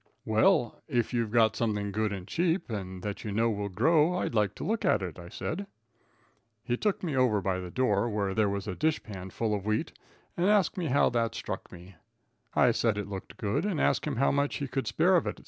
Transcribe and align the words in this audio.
"Well, 0.25 0.81
if 0.87 1.13
you've 1.13 1.29
got 1.29 1.55
something 1.55 1.91
good 1.91 2.11
and 2.11 2.27
cheap, 2.27 2.71
and 2.71 3.03
that 3.03 3.23
you 3.23 3.31
know 3.31 3.51
will 3.51 3.69
grow, 3.69 4.15
I'd 4.15 4.33
like 4.33 4.55
to 4.55 4.63
look 4.63 4.83
at 4.83 5.03
it," 5.03 5.19
I 5.19 5.29
said. 5.29 5.67
He 6.63 6.75
took 6.75 7.03
me 7.03 7.15
over 7.15 7.39
by 7.39 7.59
the 7.59 7.69
door 7.69 8.09
where 8.09 8.33
there 8.33 8.49
was 8.49 8.67
a 8.67 8.73
dishpan 8.73 9.29
full 9.29 9.53
of 9.53 9.67
wheat, 9.67 9.93
and 10.35 10.47
asked 10.47 10.75
me 10.75 10.87
how 10.87 11.11
that 11.11 11.35
struck 11.35 11.71
me, 11.71 11.97
I 12.55 12.71
said 12.71 12.97
it 12.97 13.09
looked 13.09 13.37
good 13.37 13.63
and 13.63 13.79
asked 13.79 14.05
him 14.07 14.15
how 14.15 14.31
much 14.31 14.55
he 14.55 14.67
could 14.67 14.87
spare 14.87 15.15
of 15.15 15.27
it 15.27 15.35
at 15.39 15.39